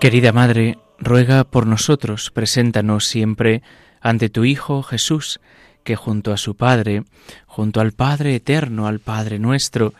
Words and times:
Querida 0.00 0.32
Madre, 0.32 0.78
ruega 0.98 1.44
por 1.44 1.66
nosotros, 1.66 2.30
preséntanos 2.30 3.04
siempre 3.04 3.60
ante 4.00 4.30
tu 4.30 4.46
Hijo 4.46 4.82
Jesús, 4.82 5.40
que 5.84 5.94
junto 5.94 6.32
a 6.32 6.38
su 6.38 6.56
Padre, 6.56 7.04
junto 7.44 7.82
al 7.82 7.92
Padre 7.92 8.34
eterno, 8.34 8.86
al 8.86 9.00
Padre 9.00 9.38
nuestro, 9.38 9.92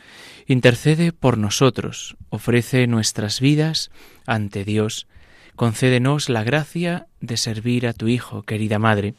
intercede 0.47 1.12
por 1.12 1.37
nosotros, 1.37 2.17
ofrece 2.31 2.87
nuestras 2.87 3.41
vidas 3.41 3.91
ante 4.25 4.65
Dios, 4.65 5.06
concédenos 5.55 6.31
la 6.31 6.45
gracia 6.45 7.06
de 7.21 7.37
servir 7.37 7.87
a 7.87 7.93
tu 7.93 8.09
Hijo, 8.09 8.43
querida 8.43 8.78
Madre. 8.78 9.12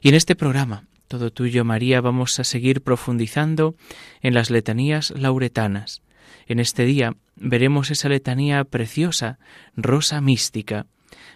Y 0.00 0.10
en 0.10 0.14
este 0.14 0.36
programa, 0.36 0.84
todo 1.08 1.32
tuyo, 1.32 1.64
María, 1.64 2.00
vamos 2.00 2.38
a 2.38 2.44
seguir 2.44 2.82
profundizando 2.82 3.74
en 4.22 4.34
las 4.34 4.48
letanías 4.50 5.10
lauretanas. 5.10 6.03
En 6.46 6.60
este 6.60 6.84
día 6.84 7.14
veremos 7.36 7.90
esa 7.90 8.08
letanía 8.08 8.64
preciosa, 8.64 9.38
rosa 9.76 10.20
mística. 10.20 10.86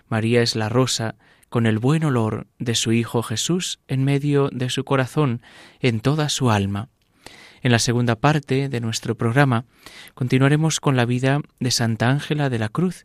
María 0.09 0.43
es 0.43 0.57
la 0.57 0.69
rosa 0.69 1.17
con 1.49 1.67
el 1.67 1.79
buen 1.79 2.05
olor 2.05 2.47
de 2.59 2.75
su 2.75 2.93
Hijo 2.93 3.23
Jesús 3.23 3.81
en 3.89 4.05
medio 4.05 4.51
de 4.53 4.71
su 4.71 4.85
corazón, 4.85 5.41
en 5.81 6.01
toda 6.01 6.29
su 6.29 6.51
alma. 6.51 6.89
En 7.63 7.73
la 7.73 7.79
segunda 7.79 8.15
parte 8.15 8.69
de 8.69 8.81
nuestro 8.81 9.17
programa 9.17 9.65
continuaremos 10.15 10.79
con 10.79 10.97
la 10.97 11.05
vida 11.05 11.41
de 11.59 11.71
Santa 11.71 12.09
Ángela 12.09 12.51
de 12.51 12.59
la 12.59 12.69
Cruz, 12.69 13.05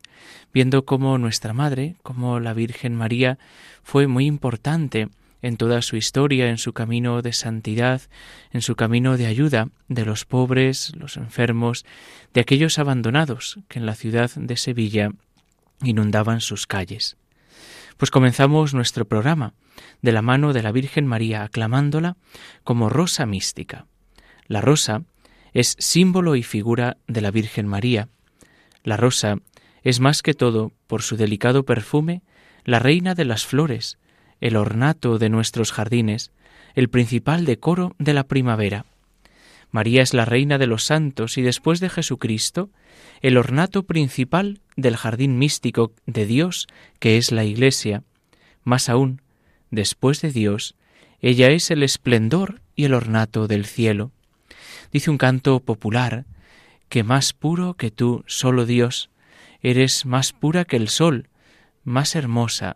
viendo 0.54 0.86
cómo 0.86 1.18
nuestra 1.18 1.54
Madre, 1.54 1.96
como 2.04 2.40
la 2.40 2.54
Virgen 2.54 2.96
María, 2.96 3.40
fue 3.82 4.08
muy 4.08 4.26
importante 4.26 5.10
en 5.44 5.58
toda 5.58 5.84
su 5.84 5.98
historia, 5.98 6.50
en 6.50 6.58
su 6.58 6.74
camino 6.74 7.22
de 7.22 7.34
santidad, 7.34 8.02
en 8.52 8.62
su 8.62 8.76
camino 8.76 9.18
de 9.18 9.28
ayuda 9.28 9.68
de 9.90 10.06
los 10.06 10.26
pobres, 10.26 10.94
los 10.96 11.18
enfermos, 11.18 11.86
de 12.34 12.42
aquellos 12.42 12.80
abandonados 12.80 13.60
que 13.68 13.78
en 13.78 13.86
la 13.86 13.94
ciudad 13.94 14.32
de 14.36 14.58
Sevilla 14.58 15.12
inundaban 15.84 16.40
sus 16.42 16.66
calles. 16.66 17.18
Pues 17.98 18.10
comenzamos 18.10 18.74
nuestro 18.74 19.06
programa 19.06 19.54
de 20.02 20.14
la 20.14 20.22
mano 20.22 20.54
de 20.54 20.64
la 20.64 20.72
Virgen 20.72 21.06
María, 21.06 21.44
aclamándola 21.44 22.16
como 22.64 22.90
rosa 22.90 23.26
mística. 23.26 23.86
La 24.48 24.62
rosa 24.62 25.04
es 25.52 25.76
símbolo 25.78 26.38
y 26.38 26.44
figura 26.44 26.98
de 27.08 27.22
la 27.22 27.32
Virgen 27.32 27.68
María. 27.68 28.08
La 28.84 28.96
rosa 28.96 29.38
es 29.84 30.00
más 30.00 30.22
que 30.22 30.34
todo, 30.34 30.72
por 30.88 31.02
su 31.02 31.18
delicado 31.18 31.64
perfume, 31.64 32.24
la 32.64 32.80
reina 32.80 33.14
de 33.14 33.26
las 33.26 33.46
flores, 33.46 33.98
el 34.44 34.58
ornato 34.58 35.20
de 35.20 35.30
nuestros 35.30 35.72
jardines, 35.72 36.34
el 36.76 36.90
principal 36.90 37.46
decoro 37.46 37.96
de 37.98 38.14
la 38.14 38.26
primavera. 38.26 38.86
María 39.72 40.02
es 40.02 40.14
la 40.14 40.26
reina 40.26 40.58
de 40.58 40.68
los 40.68 40.84
santos 40.84 41.38
y 41.38 41.42
después 41.42 41.80
de 41.80 41.88
Jesucristo, 41.88 42.70
el 43.22 43.38
ornato 43.38 43.84
principal 43.84 44.60
del 44.76 44.98
jardín 44.98 45.38
místico 45.38 45.94
de 46.08 46.26
Dios, 46.26 46.68
que 47.00 47.16
es 47.16 47.32
la 47.32 47.46
Iglesia. 47.46 48.04
Más 48.66 48.90
aún, 48.90 49.22
después 49.72 50.22
de 50.22 50.34
Dios, 50.34 50.76
ella 51.22 51.50
es 51.50 51.72
el 51.72 51.82
esplendor 51.82 52.60
y 52.76 52.84
el 52.84 52.96
ornato 52.96 53.48
del 53.48 53.66
cielo. 53.66 54.12
Dice 54.92 55.10
un 55.10 55.18
canto 55.18 55.62
popular, 55.62 56.26
que 56.90 57.04
más 57.04 57.32
puro 57.32 57.76
que 57.76 57.92
tú, 57.92 58.26
solo 58.28 58.66
Dios, 58.66 59.10
eres 59.62 60.06
más 60.06 60.34
pura 60.34 60.66
que 60.66 60.76
el 60.76 60.90
sol, 60.90 61.30
más 61.86 62.18
hermosa, 62.18 62.76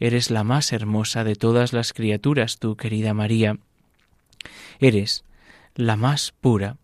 Eres 0.00 0.30
la 0.30 0.44
más 0.44 0.72
hermosa 0.72 1.24
de 1.24 1.36
todas 1.36 1.74
las 1.74 1.92
criaturas, 1.92 2.58
tú, 2.58 2.74
querida 2.74 3.12
María. 3.12 3.58
Eres 4.80 5.24
la 5.74 5.96
más 5.96 6.32
pura, 6.40 6.78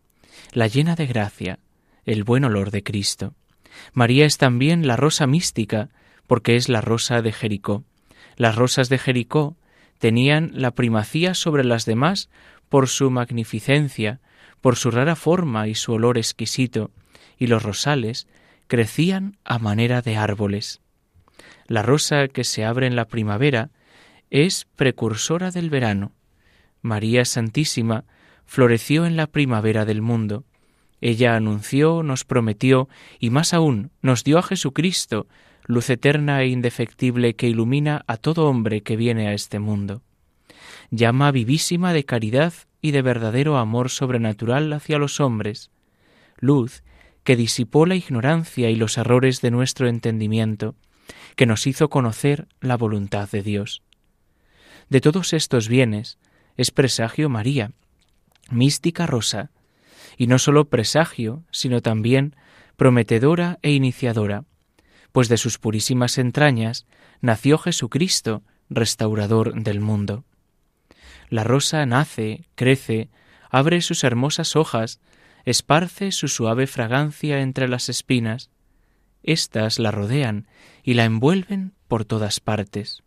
la 0.53 0.66
llena 0.66 0.94
de 0.97 1.06
gracia, 1.06 1.59
el 2.05 2.25
buen 2.25 2.44
olor 2.44 2.71
de 2.71 2.82
Cristo. 2.82 3.34
María 3.94 4.26
es 4.26 4.37
también 4.37 4.87
la 4.87 4.97
rosa 4.97 5.26
mística, 5.26 5.88
porque 6.26 6.56
es 6.56 6.69
la 6.69 6.82
rosa 6.82 7.22
de 7.22 7.32
Jericó. 7.32 7.84
Las 8.37 8.55
rosas 8.55 8.91
de 8.91 8.99
Jericó 8.99 9.56
tenían 9.99 10.50
la 10.53 10.72
primacía 10.72 11.32
sobre 11.32 11.65
las 11.65 11.87
demás 11.87 12.28
por 12.69 12.87
su 12.87 13.10
magnificencia, 13.10 14.21
por 14.60 14.76
su 14.76 14.91
rara 14.91 15.16
forma 15.16 15.69
y 15.69 15.75
su 15.75 15.93
olor 15.93 16.19
exquisito, 16.19 16.91
y 17.38 17.47
los 17.47 17.62
rosales 17.62 18.26
crecían 18.66 19.38
a 19.44 19.59
manera 19.59 20.03
de 20.03 20.16
árboles. 20.16 20.82
La 21.66 21.82
rosa 21.82 22.28
que 22.28 22.44
se 22.44 22.65
abre 22.65 22.87
en 22.87 22.97
la 22.97 23.06
primavera 23.06 23.71
es 24.31 24.66
precursora 24.77 25.50
del 25.50 25.71
verano. 25.71 26.12
María 26.82 27.25
Santísima 27.25 28.04
floreció 28.44 29.06
en 29.06 29.16
la 29.16 29.27
primavera 29.27 29.84
del 29.84 30.03
mundo. 30.03 30.44
Ella 31.00 31.37
anunció, 31.37 32.03
nos 32.03 32.25
prometió 32.25 32.88
y 33.19 33.31
más 33.31 33.53
aún 33.53 33.91
nos 34.03 34.25
dio 34.25 34.38
a 34.38 34.43
Jesucristo, 34.43 35.26
luz 35.66 35.91
eterna 35.91 36.41
e 36.43 36.49
indefectible 36.49 37.34
que 37.34 37.49
ilumina 37.49 38.05
a 38.06 38.16
todo 38.16 38.49
hombre 38.49 38.82
que 38.82 38.97
viene 38.97 39.28
a 39.28 39.32
este 39.32 39.59
mundo. 39.59 40.03
Llama 40.91 41.32
vivísima 41.32 41.93
de 41.93 42.05
caridad 42.05 42.53
y 42.81 42.93
de 42.93 43.03
verdadero 43.03 43.59
amor 43.59 43.91
sobrenatural 43.91 44.72
hacia 44.72 44.99
los 44.99 45.21
hombres, 45.21 45.71
luz 46.38 46.84
que 47.25 47.34
disipó 47.34 47.87
la 47.87 47.97
ignorancia 47.97 48.71
y 48.71 48.76
los 48.76 48.97
errores 48.99 49.41
de 49.41 49.50
nuestro 49.50 49.88
entendimiento, 49.88 50.76
que 51.37 51.47
nos 51.47 51.67
hizo 51.67 51.89
conocer 51.89 52.49
la 52.61 52.77
voluntad 52.77 53.31
de 53.31 53.43
Dios. 53.43 53.83
De 54.89 55.01
todos 55.01 55.33
estos 55.33 55.69
bienes 55.69 56.19
es 56.57 56.71
presagio 56.71 57.29
María, 57.29 57.73
mística 58.51 59.06
rosa, 59.06 59.50
y 60.17 60.27
no 60.27 60.38
sólo 60.38 60.69
presagio, 60.69 61.44
sino 61.50 61.83
también 61.83 62.35
prometedora 62.77 63.59
e 63.62 63.73
iniciadora, 63.73 64.44
pues 65.12 65.29
de 65.29 65.37
sus 65.37 65.59
purísimas 65.59 66.19
entrañas 66.19 66.87
nació 67.21 67.59
Jesucristo, 67.59 68.43
restaurador 68.69 69.55
del 69.55 69.81
mundo. 69.81 70.25
La 71.29 71.44
rosa 71.44 71.85
nace, 71.87 72.44
crece, 72.55 73.09
abre 73.50 73.81
sus 73.81 74.05
hermosas 74.05 74.56
hojas, 74.56 75.00
esparce 75.44 76.12
su 76.12 76.29
suave 76.29 76.67
fragancia 76.67 77.41
entre 77.41 77.69
las 77.69 77.89
espinas, 77.89 78.50
éstas 79.26 79.78
la 79.78 79.90
rodean 79.90 80.46
y 80.82 80.94
la 80.94 81.05
envuelven 81.05 81.75
por 81.88 82.05
todas 82.05 82.40
partes. 82.40 83.02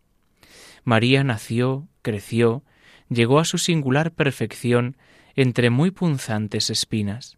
María 0.84 1.24
nació, 1.24 1.88
creció, 2.02 2.62
llegó 3.08 3.40
a 3.40 3.44
su 3.44 3.58
singular 3.58 4.12
perfección 4.12 4.96
entre 5.34 5.70
muy 5.70 5.90
punzantes 5.90 6.70
espinas. 6.70 7.36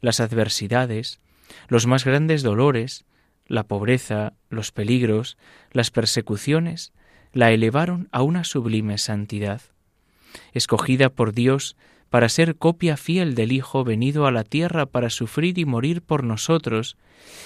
Las 0.00 0.20
adversidades, 0.20 1.20
los 1.68 1.86
más 1.86 2.04
grandes 2.04 2.42
dolores, 2.42 3.04
la 3.46 3.64
pobreza, 3.64 4.34
los 4.50 4.72
peligros, 4.72 5.38
las 5.72 5.90
persecuciones, 5.90 6.92
la 7.32 7.50
elevaron 7.50 8.08
a 8.12 8.22
una 8.22 8.44
sublime 8.44 8.98
santidad. 8.98 9.62
Escogida 10.52 11.08
por 11.08 11.32
Dios 11.32 11.76
para 12.10 12.28
ser 12.28 12.56
copia 12.56 12.96
fiel 12.96 13.34
del 13.34 13.52
Hijo 13.52 13.84
venido 13.84 14.26
a 14.26 14.32
la 14.32 14.44
tierra 14.44 14.86
para 14.86 15.10
sufrir 15.10 15.58
y 15.58 15.64
morir 15.64 16.02
por 16.02 16.24
nosotros, 16.24 16.96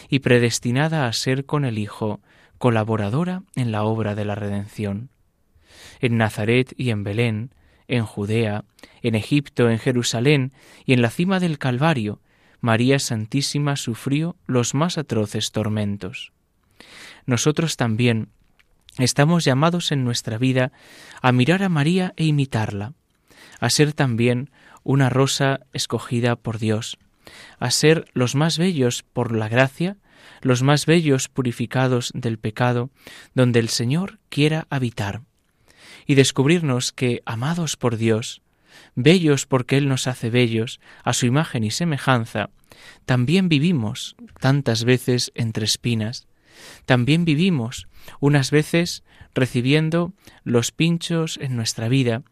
y 0.08 0.20
predestinada 0.20 1.06
a 1.06 1.12
ser 1.12 1.44
con 1.46 1.64
el 1.64 1.78
Hijo 1.78 2.20
colaboradora 2.58 3.42
en 3.56 3.72
la 3.72 3.82
obra 3.82 4.14
de 4.14 4.24
la 4.24 4.34
redención. 4.34 5.10
En 6.00 6.16
Nazaret 6.16 6.72
y 6.76 6.90
en 6.90 7.02
Belén, 7.02 7.54
en 7.88 8.04
Judea, 8.04 8.64
en 9.02 9.14
Egipto, 9.14 9.68
en 9.68 9.78
Jerusalén 9.78 10.52
y 10.84 10.92
en 10.92 11.02
la 11.02 11.10
cima 11.10 11.40
del 11.40 11.58
Calvario, 11.58 12.20
María 12.60 13.00
Santísima 13.00 13.74
sufrió 13.74 14.36
los 14.46 14.74
más 14.74 14.96
atroces 14.96 15.50
tormentos. 15.50 16.32
Nosotros 17.26 17.76
también 17.76 18.28
estamos 18.98 19.44
llamados 19.44 19.90
en 19.90 20.04
nuestra 20.04 20.38
vida 20.38 20.70
a 21.20 21.32
mirar 21.32 21.64
a 21.64 21.68
María 21.68 22.14
e 22.16 22.24
imitarla, 22.24 22.92
a 23.62 23.70
ser 23.70 23.92
también 23.92 24.50
una 24.82 25.08
rosa 25.08 25.60
escogida 25.72 26.34
por 26.34 26.58
Dios, 26.58 26.98
a 27.60 27.70
ser 27.70 28.06
los 28.12 28.34
más 28.34 28.58
bellos 28.58 29.04
por 29.04 29.36
la 29.36 29.48
gracia, 29.48 29.98
los 30.40 30.64
más 30.64 30.84
bellos 30.84 31.28
purificados 31.28 32.10
del 32.12 32.40
pecado, 32.40 32.90
donde 33.34 33.60
el 33.60 33.68
Señor 33.68 34.18
quiera 34.30 34.66
habitar, 34.68 35.22
y 36.06 36.16
descubrirnos 36.16 36.90
que, 36.90 37.22
amados 37.24 37.76
por 37.76 37.96
Dios, 37.96 38.42
bellos 38.96 39.46
porque 39.46 39.76
Él 39.76 39.88
nos 39.88 40.08
hace 40.08 40.28
bellos, 40.28 40.80
a 41.04 41.12
su 41.12 41.26
imagen 41.26 41.62
y 41.62 41.70
semejanza, 41.70 42.50
también 43.06 43.48
vivimos 43.48 44.16
tantas 44.40 44.82
veces 44.82 45.30
entre 45.36 45.66
espinas, 45.66 46.26
también 46.84 47.24
vivimos 47.24 47.86
unas 48.18 48.50
veces 48.50 49.04
recibiendo 49.34 50.12
los 50.44 50.72
pinchos 50.72 51.38
en 51.40 51.56
nuestra 51.56 51.88
vida, 51.88 52.22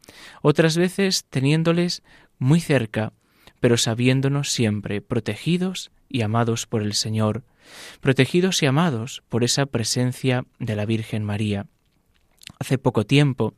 otras 0.43 0.77
veces 0.77 1.25
teniéndoles 1.29 2.03
muy 2.39 2.61
cerca, 2.61 3.13
pero 3.61 3.77
sabiéndonos 3.77 4.51
siempre 4.51 5.01
protegidos 5.01 5.91
y 6.09 6.23
amados 6.23 6.67
por 6.67 6.83
el 6.83 6.95
Señor, 6.95 7.45
protegidos 8.01 8.63
y 8.63 8.67
amados 8.67 9.23
por 9.29 9.45
esa 9.45 9.67
presencia 9.67 10.45
de 10.59 10.77
la 10.77 10.87
Virgen 10.87 11.25
María. 11.25 11.67
Hace 12.59 12.79
poco 12.79 13.05
tiempo 13.05 13.55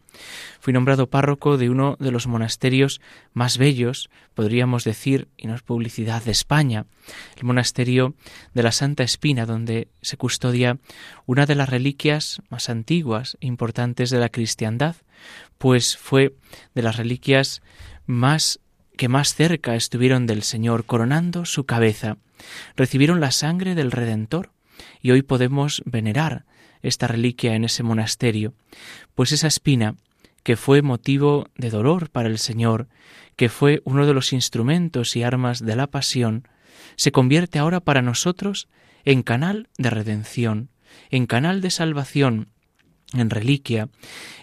fui 0.61 0.73
nombrado 0.73 1.09
párroco 1.09 1.56
de 1.56 1.71
uno 1.71 1.97
de 1.99 2.11
los 2.11 2.27
monasterios 2.27 3.00
más 3.33 3.59
bellos, 3.59 4.11
podríamos 4.35 4.85
decir, 4.85 5.29
y 5.37 5.47
no 5.47 5.55
es 5.55 5.62
publicidad, 5.62 6.23
de 6.23 6.31
España, 6.31 6.87
el 7.37 7.44
monasterio 7.44 8.15
de 8.55 8.62
la 8.62 8.73
Santa 8.73 9.03
Espina, 9.03 9.47
donde 9.47 9.89
se 10.03 10.17
custodia 10.17 10.79
una 11.27 11.47
de 11.47 11.55
las 11.55 11.69
reliquias 11.69 12.43
más 12.49 12.69
antiguas 12.69 13.37
e 13.41 13.47
importantes 13.47 14.11
de 14.11 14.19
la 14.19 14.29
cristiandad, 14.29 14.97
pues 15.59 15.97
fue 15.97 16.35
de 16.75 16.83
las 16.83 16.97
reliquias 16.97 17.62
más 18.06 18.61
que 18.97 19.09
más 19.09 19.35
cerca 19.35 19.75
estuvieron 19.75 20.27
del 20.27 20.43
Señor 20.43 20.85
coronando 20.85 21.45
su 21.45 21.65
cabeza, 21.65 22.19
recibieron 22.77 23.21
la 23.21 23.31
sangre 23.31 23.75
del 23.75 23.91
Redentor 23.91 24.53
y 25.00 25.11
hoy 25.11 25.23
podemos 25.23 25.83
venerar 25.87 26.45
esta 26.82 27.06
reliquia 27.06 27.55
en 27.55 27.64
ese 27.64 27.82
monasterio, 27.82 28.55
pues 29.14 29.32
esa 29.32 29.46
espina, 29.46 29.96
que 30.43 30.56
fue 30.56 30.82
motivo 30.82 31.49
de 31.56 31.70
dolor 31.70 32.11
para 32.11 32.29
el 32.29 32.38
Señor, 32.38 32.88
que 33.37 33.49
fue 33.49 33.81
uno 33.84 34.06
de 34.06 34.14
los 34.14 34.32
instrumentos 34.32 35.17
y 35.17 35.23
armas 35.23 35.64
de 35.64 35.76
la 35.76 35.87
pasión, 35.87 36.49
se 36.96 37.12
convierte 37.12 37.58
ahora 37.58 37.81
para 37.81 38.02
nosotros 38.02 38.69
en 39.05 39.23
canal 39.23 39.69
de 39.79 39.90
redención, 39.90 40.70
en 41.11 41.26
canal 41.26 41.61
de 41.61 41.70
salvación, 41.70 42.49
en 43.14 43.31
reliquia, 43.31 43.88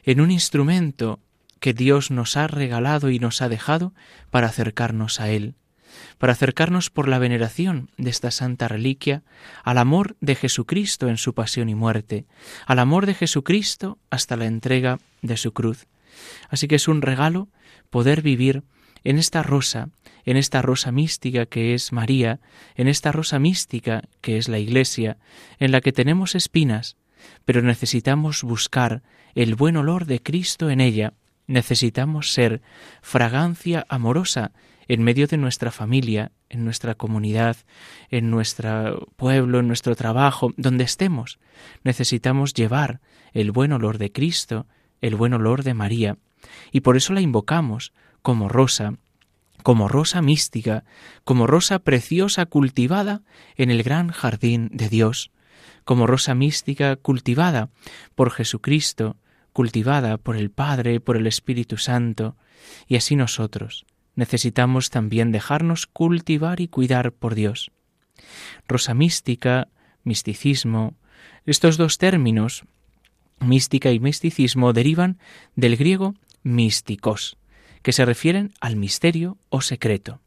en 0.03 0.21
un 0.21 0.31
instrumento 0.31 1.19
que 1.59 1.74
Dios 1.74 2.12
nos 2.12 2.38
ha 2.38 2.47
regalado 2.47 3.09
y 3.09 3.19
nos 3.19 3.42
ha 3.42 3.50
dejado 3.50 3.94
para 4.30 4.47
acercarnos 4.47 5.19
a 5.19 5.30
Él 5.30 5.56
para 6.18 6.33
acercarnos 6.33 6.89
por 6.89 7.07
la 7.07 7.19
veneración 7.19 7.89
de 7.97 8.09
esta 8.09 8.31
santa 8.31 8.68
reliquia 8.68 9.24
al 9.63 9.77
amor 9.77 10.15
de 10.21 10.36
Jesucristo 10.36 11.07
en 11.07 11.18
su 11.18 11.33
pasión 11.33 11.69
y 11.69 11.75
muerte, 11.75 12.25
al 12.65 12.80
amor 12.80 13.06
de 13.06 13.13
Jesucristo 13.13 13.97
hasta 14.09 14.36
la 14.36 14.45
entrega 14.45 15.00
de 15.21 15.38
su 15.38 15.53
cruz. 15.53 15.88
Así 16.50 16.68
que 16.68 16.75
es 16.75 16.88
un 16.88 17.01
regalo 17.01 17.50
poder 17.89 18.21
vivir 18.21 18.63
en 19.03 19.18
esta 19.18 19.44
rosa, 19.44 19.89
en 20.25 20.38
esta 20.38 20.62
rosa 20.62 20.91
mística 20.91 21.45
que 21.45 21.74
es 21.74 21.92
María, 21.92 22.39
en 22.75 22.88
esta 22.88 23.12
rosa 23.12 23.39
mística 23.39 24.03
que 24.21 24.38
es 24.38 24.50
la 24.50 24.59
Iglesia, 24.59 25.18
en 25.59 25.71
la 25.71 25.81
que 25.81 25.94
tenemos 25.94 26.35
espinas, 26.35 26.97
pero 27.45 27.62
necesitamos 27.62 28.44
buscar 28.44 29.01
el 29.35 29.56
buen 29.56 29.77
olor 29.77 30.06
de 30.06 30.21
Cristo 30.21 30.69
en 30.69 30.81
ella, 30.81 31.13
necesitamos 31.47 32.31
ser 32.31 32.62
fragancia 33.01 33.85
amorosa 33.89 34.51
en 34.89 35.03
medio 35.03 35.27
de 35.27 35.38
nuestra 35.38 35.71
familia, 35.71 36.31
en 36.50 36.65
nuestra 36.65 36.95
comunidad, 36.95 37.57
en 38.09 38.31
nuestro 38.31 39.07
pueblo, 39.15 39.59
en 39.59 39.68
nuestro 39.68 39.95
trabajo, 39.95 40.51
donde 40.57 40.83
estemos. 40.83 41.39
Necesitamos 41.83 42.56
llevar 42.56 43.00
el 43.31 43.51
buen 43.51 43.71
olor 43.71 44.00
de 44.00 44.12
Cristo, 44.12 44.65
el 45.00 45.15
buen 45.15 45.33
olor 45.33 45.63
de 45.63 45.75
María, 45.75 46.18
y 46.71 46.81
por 46.81 46.97
eso 46.97 47.13
la 47.13 47.21
invocamos 47.21 47.94
como 48.24 48.50
rosa, 48.50 48.95
como 49.62 49.88
rosa 49.88 50.24
mística, 50.24 50.83
como 51.24 51.45
rosa 51.45 51.80
preciosa 51.80 52.47
cultivada 52.47 53.21
en 53.57 53.69
el 53.69 53.83
gran 53.83 54.09
jardín 54.09 54.69
de 54.74 54.89
Dios, 54.89 55.30
como 55.83 56.07
rosa 56.07 56.33
mística 56.33 56.95
cultivada 56.95 57.69
por 58.15 58.31
Jesucristo, 58.31 59.18
cultivada 59.53 60.18
por 60.18 60.35
el 60.35 60.50
Padre, 60.50 61.00
por 61.00 61.15
el 61.15 61.27
Espíritu 61.27 61.77
Santo, 61.77 62.35
y 62.88 62.95
así 62.95 63.15
nosotros, 63.15 63.85
necesitamos 64.15 64.89
también 64.89 65.31
dejarnos 65.31 65.88
cultivar 65.88 66.61
y 66.61 66.67
cuidar 66.67 67.11
por 67.11 67.35
Dios. 67.35 67.71
Rosa 68.67 68.94
mística, 68.94 69.67
misticismo, 70.03 70.95
estos 71.45 71.77
dos 71.77 71.97
términos, 71.97 72.63
mística 73.39 73.91
y 73.91 74.00
misticismo, 74.00 74.73
derivan 74.73 75.17
del 75.56 75.77
griego 75.77 76.15
místicos, 76.44 77.38
que 77.81 77.94
se 77.94 78.06
refieren 78.06 78.53
al 78.59 78.75
misterio 78.75 79.38
o 79.50 79.61
secreto. 79.61 80.21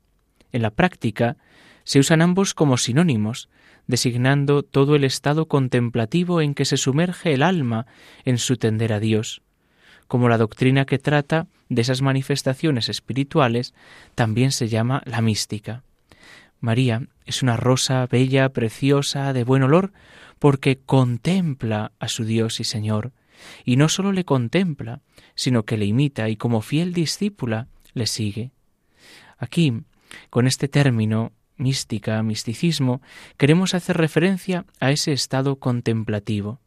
En 0.52 0.62
la 0.62 0.70
práctica 0.70 1.36
se 1.84 1.98
usan 1.98 2.22
ambos 2.22 2.54
como 2.54 2.76
sinónimos, 2.76 3.48
designando 3.86 4.62
todo 4.62 4.94
el 4.94 5.04
estado 5.04 5.48
contemplativo 5.48 6.40
en 6.40 6.54
que 6.54 6.64
se 6.64 6.76
sumerge 6.76 7.34
el 7.34 7.42
alma 7.42 7.86
en 8.24 8.38
su 8.38 8.56
tender 8.56 8.92
a 8.92 9.00
Dios, 9.00 9.42
como 10.12 10.28
la 10.28 10.36
doctrina 10.36 10.84
que 10.84 10.98
trata 10.98 11.46
de 11.70 11.80
esas 11.80 12.02
manifestaciones 12.02 12.90
espirituales 12.90 13.72
también 14.14 14.52
se 14.52 14.68
llama 14.68 15.00
la 15.06 15.22
mística. 15.22 15.84
María 16.60 17.06
es 17.24 17.42
una 17.42 17.56
rosa 17.56 18.06
bella, 18.08 18.50
preciosa, 18.50 19.32
de 19.32 19.42
buen 19.42 19.62
olor, 19.62 19.94
porque 20.38 20.76
contempla 20.76 21.92
a 21.98 22.08
su 22.08 22.26
Dios 22.26 22.60
y 22.60 22.64
Señor, 22.64 23.12
y 23.64 23.76
no 23.76 23.88
sólo 23.88 24.12
le 24.12 24.26
contempla, 24.26 25.00
sino 25.34 25.62
que 25.62 25.78
le 25.78 25.86
imita 25.86 26.28
y 26.28 26.36
como 26.36 26.60
fiel 26.60 26.92
discípula 26.92 27.68
le 27.94 28.06
sigue. 28.06 28.50
Aquí, 29.38 29.80
con 30.28 30.46
este 30.46 30.68
término, 30.68 31.32
mística, 31.56 32.22
misticismo, 32.22 33.00
queremos 33.38 33.72
hacer 33.72 33.96
referencia 33.96 34.66
a 34.78 34.90
ese 34.90 35.14
estado 35.14 35.56
contemplativo, 35.56 36.60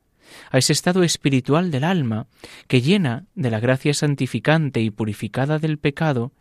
a 0.51 0.58
ese 0.58 0.74
estado 0.74 1.03
espiritual 1.03 1.72
del 1.72 1.84
alma 1.84 2.27
que 2.67 2.82
llena 2.82 3.25
de 3.36 3.50
la 3.50 3.60
gracia 3.60 3.94
santificante 3.94 4.82
y 4.82 4.89
purificada 4.89 5.60
del 5.60 5.77
pecado, 5.77 6.32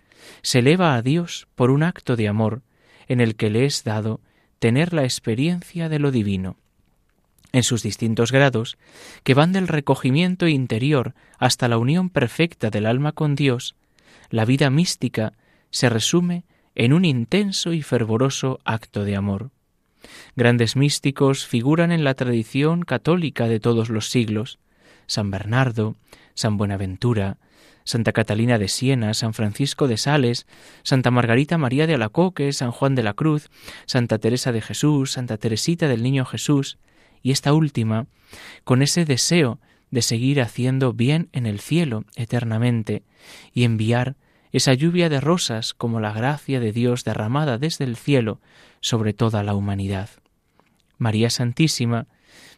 se 0.42 0.60
eleva 0.60 0.94
a 0.94 1.02
Dios 1.02 1.48
por 1.54 1.70
un 1.70 1.82
acto 1.82 2.16
de 2.16 2.28
amor 2.28 2.62
en 3.08 3.20
el 3.20 3.36
que 3.36 3.50
le 3.50 3.64
es 3.64 3.84
dado 3.84 4.20
tener 4.58 4.94
la 4.94 5.04
experiencia 5.04 5.88
de 5.88 5.98
lo 5.98 6.10
divino. 6.10 6.56
En 7.52 7.62
sus 7.62 7.82
distintos 7.82 8.32
grados, 8.32 8.78
que 9.22 9.34
van 9.34 9.52
del 9.52 9.68
recogimiento 9.68 10.48
interior 10.48 11.14
hasta 11.38 11.68
la 11.68 11.78
unión 11.78 12.10
perfecta 12.10 12.70
del 12.70 12.86
alma 12.86 13.12
con 13.12 13.36
Dios, 13.36 13.76
la 14.30 14.44
vida 14.44 14.70
mística 14.70 15.34
se 15.70 15.88
resume 15.88 16.44
en 16.74 16.92
un 16.92 17.04
intenso 17.04 17.72
y 17.72 17.82
fervoroso 17.82 18.58
acto 18.64 19.04
de 19.04 19.16
amor. 19.16 19.50
Grandes 20.36 20.76
místicos 20.76 21.46
figuran 21.46 21.92
en 21.92 22.04
la 22.04 22.14
tradición 22.14 22.82
católica 22.82 23.48
de 23.48 23.60
todos 23.60 23.88
los 23.88 24.08
siglos. 24.08 24.58
San 25.06 25.30
Bernardo, 25.30 25.96
San 26.34 26.56
Buenaventura, 26.56 27.38
Santa 27.84 28.12
Catalina 28.12 28.58
de 28.58 28.68
Siena, 28.68 29.12
San 29.12 29.34
Francisco 29.34 29.88
de 29.88 29.98
Sales, 29.98 30.46
Santa 30.82 31.10
Margarita 31.10 31.58
María 31.58 31.86
de 31.86 31.94
Alacoque, 31.94 32.52
San 32.52 32.70
Juan 32.70 32.94
de 32.94 33.02
la 33.02 33.12
Cruz, 33.12 33.50
Santa 33.86 34.18
Teresa 34.18 34.52
de 34.52 34.62
Jesús, 34.62 35.12
Santa 35.12 35.36
Teresita 35.36 35.86
del 35.86 36.02
Niño 36.02 36.24
Jesús, 36.24 36.78
y 37.22 37.30
esta 37.30 37.52
última, 37.52 38.06
con 38.64 38.82
ese 38.82 39.04
deseo 39.04 39.60
de 39.90 40.02
seguir 40.02 40.40
haciendo 40.40 40.92
bien 40.92 41.28
en 41.32 41.46
el 41.46 41.60
cielo 41.60 42.04
eternamente 42.16 43.02
y 43.52 43.64
enviar 43.64 44.16
esa 44.50 44.72
lluvia 44.72 45.08
de 45.08 45.20
rosas 45.20 45.74
como 45.74 46.00
la 46.00 46.12
gracia 46.12 46.60
de 46.60 46.72
Dios 46.72 47.04
derramada 47.04 47.58
desde 47.58 47.84
el 47.84 47.96
cielo 47.96 48.40
sobre 48.84 49.14
toda 49.14 49.42
la 49.42 49.54
humanidad. 49.54 50.10
María 50.98 51.30
Santísima 51.30 52.06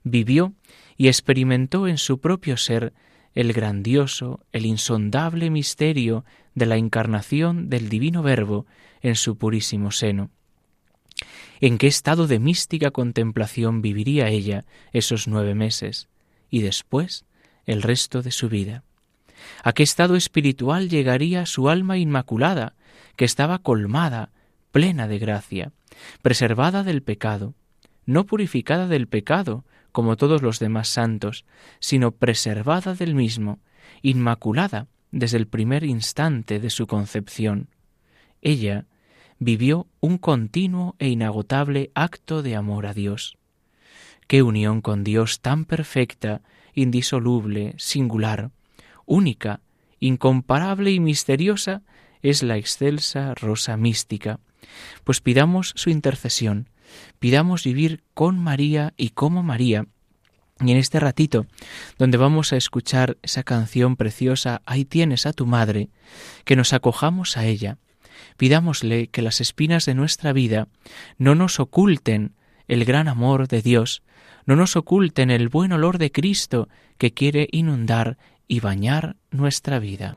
vivió 0.02 0.54
y 0.96 1.06
experimentó 1.06 1.86
en 1.86 1.98
su 1.98 2.18
propio 2.18 2.56
ser 2.56 2.92
el 3.34 3.52
grandioso, 3.52 4.40
el 4.50 4.66
insondable 4.66 5.50
misterio 5.50 6.24
de 6.56 6.66
la 6.66 6.78
encarnación 6.78 7.70
del 7.70 7.88
Divino 7.88 8.24
Verbo 8.24 8.66
en 9.02 9.14
su 9.14 9.38
purísimo 9.38 9.92
seno. 9.92 10.30
¿En 11.60 11.78
qué 11.78 11.86
estado 11.86 12.26
de 12.26 12.40
mística 12.40 12.90
contemplación 12.90 13.80
viviría 13.80 14.28
ella 14.28 14.64
esos 14.92 15.28
nueve 15.28 15.54
meses 15.54 16.08
y 16.50 16.60
después 16.60 17.24
el 17.66 17.82
resto 17.82 18.22
de 18.22 18.32
su 18.32 18.48
vida? 18.48 18.82
¿A 19.62 19.72
qué 19.74 19.84
estado 19.84 20.16
espiritual 20.16 20.88
llegaría 20.88 21.46
su 21.46 21.68
alma 21.68 21.98
inmaculada, 21.98 22.74
que 23.14 23.24
estaba 23.24 23.60
colmada, 23.60 24.32
plena 24.72 25.06
de 25.06 25.20
gracia, 25.20 25.72
preservada 26.22 26.82
del 26.82 27.02
pecado, 27.02 27.54
no 28.04 28.26
purificada 28.26 28.86
del 28.88 29.08
pecado, 29.08 29.64
como 29.92 30.16
todos 30.16 30.42
los 30.42 30.58
demás 30.58 30.88
santos, 30.88 31.44
sino 31.80 32.12
preservada 32.12 32.94
del 32.94 33.14
mismo, 33.14 33.60
inmaculada 34.02 34.88
desde 35.10 35.38
el 35.38 35.46
primer 35.46 35.84
instante 35.84 36.60
de 36.60 36.70
su 36.70 36.86
concepción? 36.86 37.68
ella 38.46 38.86
vivió 39.38 39.88
un 40.00 40.18
continuo 40.18 40.94
e 40.98 41.08
inagotable 41.08 41.90
acto 41.94 42.42
de 42.42 42.54
amor 42.54 42.86
a 42.86 42.94
Dios. 42.94 43.36
Qué 44.28 44.42
unión 44.42 44.80
con 44.80 45.04
Dios 45.04 45.40
tan 45.40 45.64
perfecta, 45.64 46.42
indisoluble, 46.72 47.74
singular, 47.76 48.50
única, 49.04 49.60
incomparable 49.98 50.92
y 50.92 51.00
misteriosa 51.00 51.82
es 52.22 52.42
la 52.42 52.56
excelsa 52.56 53.34
rosa 53.34 53.76
mística. 53.76 54.38
Pues 55.04 55.20
pidamos 55.20 55.72
su 55.76 55.90
intercesión, 55.90 56.68
pidamos 57.18 57.64
vivir 57.64 58.02
con 58.14 58.38
María 58.38 58.94
y 58.96 59.10
como 59.10 59.42
María, 59.42 59.86
y 60.60 60.72
en 60.72 60.78
este 60.78 61.00
ratito, 61.00 61.46
donde 61.98 62.16
vamos 62.16 62.52
a 62.52 62.56
escuchar 62.56 63.18
esa 63.22 63.42
canción 63.42 63.96
preciosa, 63.96 64.62
Ahí 64.64 64.86
tienes 64.86 65.26
a 65.26 65.34
tu 65.34 65.46
madre, 65.46 65.90
que 66.44 66.56
nos 66.56 66.72
acojamos 66.72 67.36
a 67.36 67.44
ella, 67.44 67.76
pidámosle 68.38 69.08
que 69.08 69.20
las 69.20 69.40
espinas 69.42 69.84
de 69.84 69.94
nuestra 69.94 70.32
vida 70.32 70.68
no 71.18 71.34
nos 71.34 71.60
oculten 71.60 72.34
el 72.68 72.84
gran 72.84 73.06
amor 73.06 73.48
de 73.48 73.60
Dios, 73.60 74.02
no 74.46 74.56
nos 74.56 74.76
oculten 74.76 75.30
el 75.30 75.48
buen 75.48 75.72
olor 75.72 75.98
de 75.98 76.10
Cristo 76.10 76.68
que 76.96 77.12
quiere 77.12 77.48
inundar 77.52 78.16
y 78.48 78.60
bañar 78.60 79.16
nuestra 79.30 79.78
vida. 79.78 80.16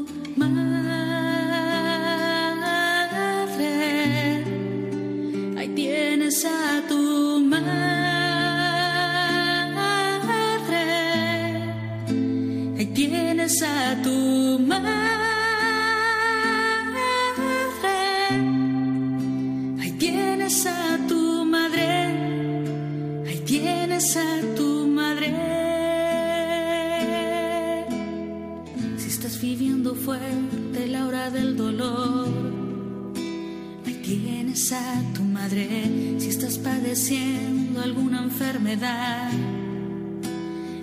enfermedad. 38.31 39.29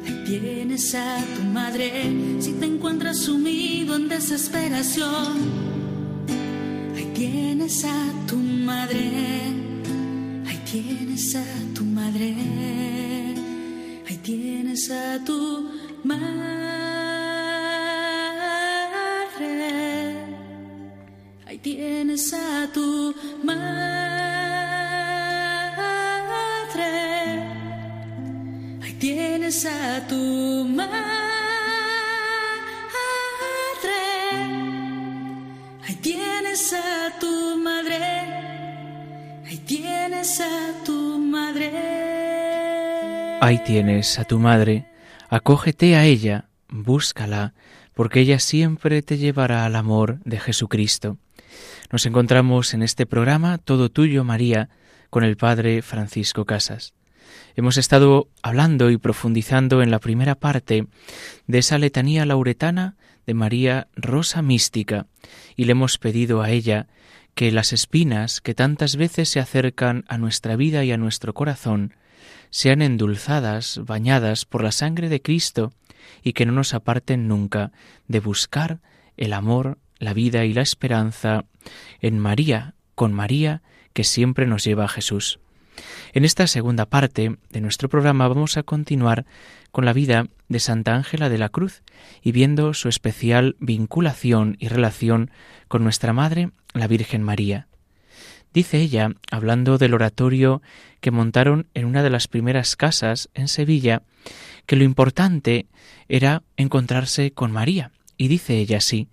Ahí 0.06 0.24
tienes 0.26 0.94
a 0.94 1.18
tu 1.36 1.42
madre 1.44 1.90
si 2.40 2.52
te 2.52 2.66
encuentras 2.66 3.18
sumido 3.18 3.96
en 3.96 4.08
desesperación. 4.08 5.26
Ahí 6.94 7.10
tienes 7.14 7.84
a 7.84 8.00
tu 8.26 8.36
madre. 8.36 9.00
Ahí 10.46 10.60
tienes 10.70 11.34
a 11.36 11.44
tu 11.74 11.84
madre. 11.84 12.34
Ahí 14.06 14.16
tienes 14.22 14.90
a 14.90 15.24
tu 15.24 15.70
madre. 16.04 16.68
tienes 21.62 22.32
a 22.32 22.66
tu 22.72 23.14
madre. 23.42 24.17
Tienes 29.48 29.64
a 29.64 30.06
tu 30.06 30.68
madre. 30.68 30.98
Ahí 35.86 35.94
tienes 36.02 36.74
a 36.74 37.18
tu 37.18 37.56
madre. 37.56 37.96
Ahí 39.46 39.56
tienes 39.66 40.40
a 40.40 40.84
tu 40.84 41.18
madre. 41.18 41.70
Ahí 43.40 43.58
tienes 43.64 44.18
a 44.18 44.24
tu 44.24 44.38
madre. 44.38 44.84
Acógete 45.30 45.96
a 45.96 46.04
ella, 46.04 46.50
búscala, 46.68 47.54
porque 47.94 48.20
ella 48.20 48.40
siempre 48.40 49.00
te 49.00 49.16
llevará 49.16 49.64
al 49.64 49.76
amor 49.76 50.18
de 50.26 50.40
Jesucristo. 50.40 51.16
Nos 51.90 52.04
encontramos 52.04 52.74
en 52.74 52.82
este 52.82 53.06
programa 53.06 53.56
Todo 53.56 53.88
Tuyo, 53.88 54.24
María, 54.24 54.68
con 55.08 55.24
el 55.24 55.38
Padre 55.38 55.80
Francisco 55.80 56.44
Casas. 56.44 56.92
Hemos 57.58 57.76
estado 57.76 58.28
hablando 58.40 58.88
y 58.88 58.98
profundizando 58.98 59.82
en 59.82 59.90
la 59.90 59.98
primera 59.98 60.36
parte 60.36 60.86
de 61.48 61.58
esa 61.58 61.76
letanía 61.76 62.24
lauretana 62.24 62.94
de 63.26 63.34
María 63.34 63.88
Rosa 63.96 64.42
Mística 64.42 65.08
y 65.56 65.64
le 65.64 65.72
hemos 65.72 65.98
pedido 65.98 66.40
a 66.40 66.50
ella 66.50 66.86
que 67.34 67.50
las 67.50 67.72
espinas 67.72 68.40
que 68.40 68.54
tantas 68.54 68.94
veces 68.94 69.28
se 69.28 69.40
acercan 69.40 70.04
a 70.06 70.18
nuestra 70.18 70.54
vida 70.54 70.84
y 70.84 70.92
a 70.92 70.98
nuestro 70.98 71.34
corazón 71.34 71.94
sean 72.50 72.80
endulzadas, 72.80 73.80
bañadas 73.84 74.44
por 74.44 74.62
la 74.62 74.70
sangre 74.70 75.08
de 75.08 75.20
Cristo 75.20 75.72
y 76.22 76.34
que 76.34 76.46
no 76.46 76.52
nos 76.52 76.74
aparten 76.74 77.26
nunca 77.26 77.72
de 78.06 78.20
buscar 78.20 78.78
el 79.16 79.32
amor 79.32 79.78
la 79.98 80.14
vida 80.14 80.44
y 80.44 80.52
la 80.52 80.62
esperanza 80.62 81.44
en 82.00 82.20
María, 82.20 82.76
con 82.94 83.12
María, 83.12 83.62
que 83.94 84.04
siempre 84.04 84.46
nos 84.46 84.62
lleva 84.62 84.84
a 84.84 84.88
Jesús. 84.88 85.40
En 86.12 86.24
esta 86.24 86.46
segunda 86.46 86.86
parte 86.86 87.36
de 87.50 87.60
nuestro 87.60 87.88
programa 87.88 88.28
vamos 88.28 88.56
a 88.56 88.62
continuar 88.62 89.26
con 89.70 89.84
la 89.84 89.92
vida 89.92 90.26
de 90.48 90.60
Santa 90.60 90.94
Ángela 90.94 91.28
de 91.28 91.38
la 91.38 91.48
Cruz 91.48 91.82
y 92.22 92.32
viendo 92.32 92.74
su 92.74 92.88
especial 92.88 93.56
vinculación 93.60 94.56
y 94.58 94.68
relación 94.68 95.30
con 95.68 95.84
nuestra 95.84 96.12
Madre, 96.12 96.50
la 96.74 96.86
Virgen 96.86 97.22
María. 97.22 97.68
Dice 98.54 98.78
ella, 98.78 99.10
hablando 99.30 99.78
del 99.78 99.94
oratorio 99.94 100.62
que 101.00 101.10
montaron 101.10 101.66
en 101.74 101.84
una 101.84 102.02
de 102.02 102.10
las 102.10 102.28
primeras 102.28 102.76
casas 102.76 103.28
en 103.34 103.46
Sevilla, 103.48 104.02
que 104.66 104.76
lo 104.76 104.84
importante 104.84 105.66
era 106.08 106.42
encontrarse 106.56 107.30
con 107.32 107.52
María. 107.52 107.92
Y 108.16 108.28
dice 108.28 108.56
ella 108.56 108.78
así, 108.78 109.08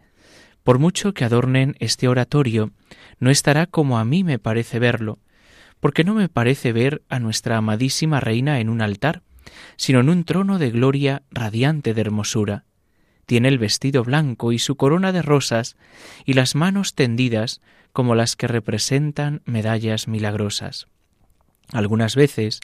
por 0.63 0.79
mucho 0.79 1.13
que 1.13 1.25
adornen 1.25 1.75
este 1.79 2.07
oratorio, 2.07 2.71
no 3.19 3.29
estará 3.29 3.67
como 3.67 3.99
a 3.99 4.05
mí 4.05 4.23
me 4.23 4.39
parece 4.39 4.79
verlo, 4.79 5.19
porque 5.85 6.03
no 6.03 6.15
me 6.15 6.29
parece 6.29 6.73
ver 6.73 7.03
a 7.09 7.19
nuestra 7.19 7.57
amadísima 7.57 8.19
reina 8.19 8.59
en 8.59 8.69
un 8.69 8.81
altar, 8.81 9.21
sino 9.77 9.99
en 9.99 10.09
un 10.09 10.23
trono 10.23 10.57
de 10.57 10.71
gloria 10.71 11.21
radiante 11.29 11.93
de 11.93 12.01
hermosura. 12.01 12.63
Tiene 13.27 13.49
el 13.49 13.59
vestido 13.59 14.03
blanco 14.03 14.51
y 14.51 14.57
su 14.57 14.77
corona 14.77 15.11
de 15.11 15.21
rosas, 15.21 15.77
y 16.25 16.33
las 16.33 16.55
manos 16.55 16.95
tendidas 16.95 17.61
como 17.93 18.15
las 18.15 18.35
que 18.35 18.47
representan 18.47 19.43
medallas 19.45 20.07
milagrosas. 20.07 20.87
Algunas 21.71 22.15
veces, 22.15 22.61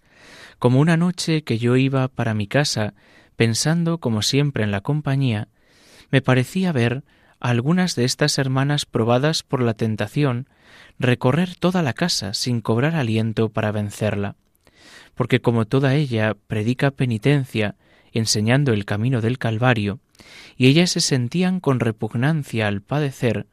como 0.58 0.80
una 0.80 0.98
noche 0.98 1.44
que 1.44 1.60
yo 1.60 1.76
iba 1.78 2.08
para 2.08 2.34
mi 2.34 2.48
casa, 2.48 2.96
pensando 3.36 4.00
como 4.00 4.24
siempre 4.24 4.64
en 4.64 4.72
la 4.72 4.82
compañía, 4.82 5.48
me 6.10 6.24
parecía 6.24 6.72
ver 6.72 7.04
algunas 7.42 7.96
de 7.96 8.06
estas 8.06 8.38
hermanas 8.38 8.86
probadas 8.86 9.44
por 9.44 9.62
la 9.62 9.74
tentación 9.74 10.48
recorrer 11.00 11.56
toda 11.56 11.82
la 11.82 11.94
casa 11.94 12.34
sin 12.34 12.62
cobrar 12.62 12.96
aliento 12.96 13.50
para 13.50 13.72
vencerla, 13.72 14.36
porque 15.16 15.42
como 15.42 15.66
toda 15.66 15.96
ella 15.96 16.36
predica 16.48 16.92
penitencia, 16.92 17.76
enseñando 18.14 18.74
el 18.74 18.86
camino 18.86 19.22
del 19.22 19.40
Calvario, 19.40 20.00
y 20.56 20.68
ellas 20.68 20.92
se 20.92 21.02
sentían 21.02 21.60
con 21.60 21.80
repugnancia 21.80 22.68
al 22.68 22.82
padecer, 22.82 23.48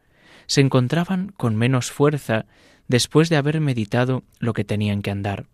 se 0.47 0.61
encontraban 0.61 1.33
con 1.37 1.57
menos 1.57 1.91
fuerza 1.91 2.45
después 2.89 3.31
de 3.31 3.37
haber 3.37 3.61
meditado 3.61 4.23
lo 4.39 4.53
que 4.53 4.65
tenían 4.65 5.01
que 5.01 5.11
andar. 5.11 5.47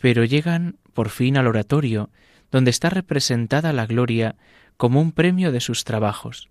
Pero 0.00 0.24
llegan 0.24 0.76
por 0.94 1.08
fin 1.08 1.36
al 1.36 1.48
oratorio, 1.48 2.10
donde 2.52 2.70
está 2.70 2.90
representada 2.90 3.72
la 3.72 3.86
gloria 3.86 4.36
como 4.76 5.00
un 5.00 5.10
premio 5.10 5.50
de 5.50 5.60
sus 5.60 5.82
trabajos, 5.82 6.48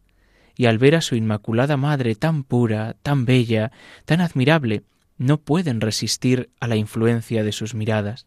y 0.58 0.66
al 0.66 0.80
ver 0.80 0.96
a 0.96 1.02
su 1.02 1.16
Inmaculada 1.16 1.78
Madre 1.78 2.16
tan 2.16 2.44
pura, 2.44 2.96
tan 3.04 3.26
bella, 3.26 3.72
tan 4.06 4.22
admirable, 4.22 4.84
no 5.18 5.38
pueden 5.38 5.80
resistir 5.82 6.50
a 6.60 6.68
la 6.68 6.76
influencia 6.76 7.44
de 7.44 7.52
sus 7.52 7.76
miradas. 7.76 8.26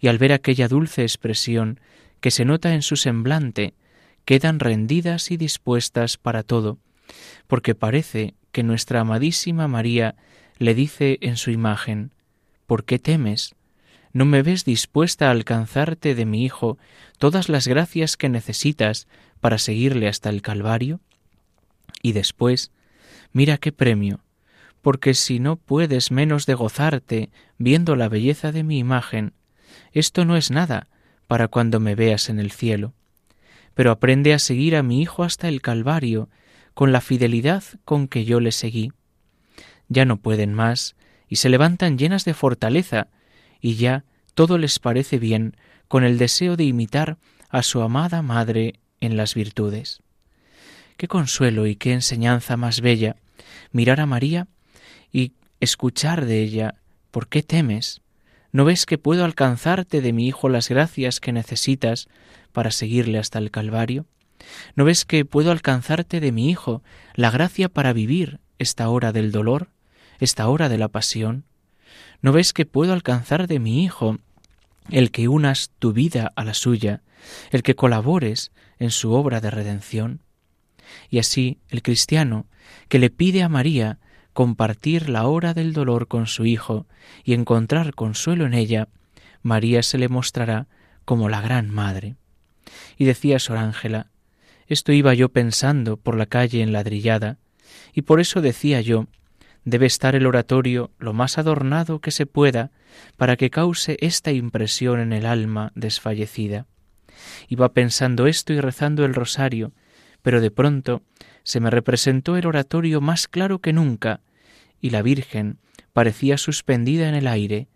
Y 0.00 0.08
al 0.08 0.18
ver 0.18 0.32
aquella 0.32 0.68
dulce 0.68 1.02
expresión 1.02 1.80
que 2.20 2.32
se 2.32 2.44
nota 2.44 2.74
en 2.74 2.82
su 2.82 2.96
semblante, 2.96 3.74
quedan 4.24 4.58
rendidas 4.58 5.30
y 5.30 5.36
dispuestas 5.36 6.16
para 6.16 6.42
todo, 6.42 6.78
porque 7.46 7.74
parece 7.74 8.34
que 8.50 8.64
nuestra 8.64 9.00
amadísima 9.00 9.68
María 9.68 10.16
le 10.58 10.74
dice 10.74 11.18
en 11.20 11.36
su 11.36 11.52
imagen, 11.52 12.12
¿Por 12.66 12.84
qué 12.84 12.98
temes? 12.98 13.54
¿No 14.12 14.24
me 14.24 14.42
ves 14.42 14.64
dispuesta 14.64 15.28
a 15.28 15.30
alcanzarte 15.30 16.14
de 16.14 16.26
mi 16.26 16.44
Hijo 16.44 16.78
todas 17.18 17.48
las 17.48 17.68
gracias 17.68 18.16
que 18.16 18.28
necesitas 18.28 19.06
para 19.40 19.58
seguirle 19.58 20.08
hasta 20.08 20.30
el 20.30 20.42
Calvario? 20.42 21.00
Y 22.02 22.12
después, 22.12 22.72
mira 23.32 23.58
qué 23.58 23.72
premio, 23.72 24.20
porque 24.82 25.14
si 25.14 25.40
no 25.40 25.56
puedes 25.56 26.10
menos 26.10 26.46
de 26.46 26.54
gozarte 26.54 27.30
viendo 27.58 27.96
la 27.96 28.08
belleza 28.08 28.52
de 28.52 28.62
mi 28.62 28.78
imagen, 28.78 29.34
esto 29.92 30.24
no 30.24 30.36
es 30.36 30.50
nada 30.50 30.88
para 31.26 31.48
cuando 31.48 31.80
me 31.80 31.94
veas 31.94 32.28
en 32.28 32.38
el 32.38 32.50
cielo. 32.50 32.94
Pero 33.74 33.90
aprende 33.90 34.34
a 34.34 34.38
seguir 34.38 34.76
a 34.76 34.82
mi 34.82 35.02
Hijo 35.02 35.22
hasta 35.24 35.48
el 35.48 35.60
Calvario, 35.60 36.28
con 36.74 36.92
la 36.92 37.00
fidelidad 37.00 37.64
con 37.84 38.08
que 38.08 38.24
yo 38.24 38.40
le 38.40 38.52
seguí. 38.52 38.92
Ya 39.88 40.04
no 40.04 40.16
pueden 40.18 40.54
más, 40.54 40.96
y 41.28 41.36
se 41.36 41.48
levantan 41.48 41.98
llenas 41.98 42.24
de 42.24 42.34
fortaleza, 42.34 43.08
y 43.60 43.74
ya 43.74 44.04
todo 44.34 44.58
les 44.58 44.78
parece 44.78 45.18
bien 45.18 45.56
con 45.88 46.04
el 46.04 46.18
deseo 46.18 46.56
de 46.56 46.64
imitar 46.64 47.18
a 47.48 47.62
su 47.62 47.82
amada 47.82 48.22
Madre 48.22 48.80
en 49.00 49.16
las 49.16 49.34
virtudes. 49.34 50.00
Qué 50.98 51.06
consuelo 51.06 51.68
y 51.68 51.76
qué 51.76 51.92
enseñanza 51.92 52.56
más 52.56 52.80
bella 52.80 53.14
mirar 53.70 54.00
a 54.00 54.06
María 54.06 54.48
y 55.12 55.32
escuchar 55.60 56.26
de 56.26 56.42
ella 56.42 56.74
¿por 57.12 57.28
qué 57.28 57.44
temes? 57.44 58.00
¿No 58.50 58.64
ves 58.64 58.84
que 58.84 58.98
puedo 58.98 59.24
alcanzarte 59.24 60.00
de 60.00 60.12
mi 60.12 60.26
Hijo 60.26 60.48
las 60.48 60.68
gracias 60.68 61.20
que 61.20 61.30
necesitas 61.30 62.08
para 62.50 62.72
seguirle 62.72 63.20
hasta 63.20 63.38
el 63.38 63.52
Calvario? 63.52 64.06
¿No 64.74 64.84
ves 64.84 65.04
que 65.04 65.24
puedo 65.24 65.52
alcanzarte 65.52 66.18
de 66.18 66.32
mi 66.32 66.50
Hijo 66.50 66.82
la 67.14 67.30
gracia 67.30 67.68
para 67.68 67.92
vivir 67.92 68.40
esta 68.58 68.88
hora 68.88 69.12
del 69.12 69.30
dolor, 69.30 69.68
esta 70.18 70.48
hora 70.48 70.68
de 70.68 70.78
la 70.78 70.88
pasión? 70.88 71.44
¿No 72.22 72.32
ves 72.32 72.52
que 72.52 72.66
puedo 72.66 72.92
alcanzar 72.92 73.46
de 73.46 73.60
mi 73.60 73.84
Hijo 73.84 74.18
el 74.90 75.12
que 75.12 75.28
unas 75.28 75.70
tu 75.78 75.92
vida 75.92 76.32
a 76.34 76.42
la 76.42 76.54
suya, 76.54 77.02
el 77.52 77.62
que 77.62 77.76
colabores 77.76 78.50
en 78.80 78.90
su 78.90 79.12
obra 79.12 79.40
de 79.40 79.52
redención? 79.52 80.22
Y 81.10 81.18
así 81.18 81.58
el 81.68 81.82
cristiano, 81.82 82.46
que 82.88 82.98
le 82.98 83.10
pide 83.10 83.42
a 83.42 83.48
María 83.48 83.98
compartir 84.32 85.08
la 85.08 85.26
hora 85.26 85.54
del 85.54 85.72
dolor 85.72 86.06
con 86.06 86.26
su 86.26 86.46
Hijo 86.46 86.86
y 87.24 87.34
encontrar 87.34 87.94
consuelo 87.94 88.46
en 88.46 88.54
ella, 88.54 88.88
María 89.42 89.82
se 89.82 89.98
le 89.98 90.08
mostrará 90.08 90.68
como 91.04 91.28
la 91.28 91.40
gran 91.40 91.70
Madre. 91.70 92.16
Y 92.96 93.04
decía 93.04 93.38
Sor 93.38 93.58
Ángela, 93.58 94.10
esto 94.66 94.92
iba 94.92 95.14
yo 95.14 95.30
pensando 95.30 95.96
por 95.96 96.16
la 96.16 96.26
calle 96.26 96.62
enladrillada, 96.62 97.38
y 97.94 98.02
por 98.02 98.20
eso 98.20 98.40
decía 98.40 98.80
yo, 98.80 99.06
debe 99.64 99.86
estar 99.86 100.14
el 100.14 100.26
oratorio 100.26 100.90
lo 100.98 101.12
más 101.12 101.38
adornado 101.38 102.00
que 102.00 102.10
se 102.10 102.26
pueda 102.26 102.70
para 103.16 103.36
que 103.36 103.50
cause 103.50 103.96
esta 104.00 104.32
impresión 104.32 105.00
en 105.00 105.12
el 105.12 105.26
alma 105.26 105.72
desfallecida. 105.74 106.66
Iba 107.48 107.72
pensando 107.72 108.26
esto 108.26 108.52
y 108.52 108.60
rezando 108.60 109.04
el 109.04 109.14
rosario, 109.14 109.72
pero 110.22 110.40
de 110.40 110.50
pronto 110.50 111.02
se 111.42 111.60
me 111.60 111.70
representó 111.70 112.36
el 112.36 112.46
oratorio 112.46 113.00
más 113.00 113.28
claro 113.28 113.60
que 113.60 113.72
nunca, 113.72 114.20
y 114.80 114.90
la 114.90 115.02
Virgen 115.02 115.58
parecía 115.92 116.38
suspendida 116.38 117.08
en 117.08 117.14
el 117.14 117.26
aire, 117.26 117.68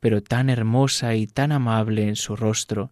pero 0.00 0.22
tan 0.22 0.50
hermosa 0.50 1.14
y 1.14 1.26
tan 1.26 1.52
amable 1.52 2.08
en 2.08 2.16
su 2.16 2.36
rostro, 2.36 2.90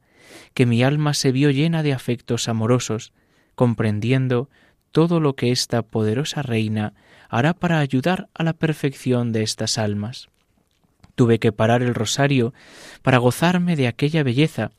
que 0.54 0.66
mi 0.66 0.82
alma 0.82 1.14
se 1.14 1.32
vio 1.32 1.50
llena 1.50 1.82
de 1.82 1.92
afectos 1.92 2.48
amorosos, 2.48 3.12
comprendiendo 3.54 4.50
todo 4.92 5.20
lo 5.20 5.36
que 5.36 5.50
esta 5.50 5.82
poderosa 5.82 6.42
reina 6.42 6.94
hará 7.28 7.54
para 7.54 7.80
ayudar 7.80 8.28
a 8.34 8.42
la 8.42 8.52
perfección 8.52 9.32
de 9.32 9.42
estas 9.42 9.78
almas. 9.78 10.28
Tuve 11.14 11.38
que 11.38 11.52
parar 11.52 11.82
el 11.82 11.94
rosario 11.94 12.52
para 13.02 13.18
gozarme 13.18 13.76
de 13.76 13.88
aquella 13.88 14.22
belleza 14.22 14.70